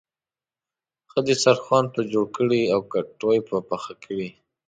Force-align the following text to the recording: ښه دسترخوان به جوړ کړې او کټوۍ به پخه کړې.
ښه 1.09 1.19
دسترخوان 1.29 1.85
به 1.93 2.01
جوړ 2.11 2.25
کړې 2.37 2.61
او 2.73 2.79
کټوۍ 2.91 3.39
به 3.47 3.57
پخه 3.69 3.93
کړې. 4.03 4.29